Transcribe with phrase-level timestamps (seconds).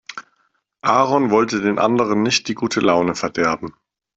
[0.81, 3.75] Aaron wollte den anderen nicht die gute Laune verderben.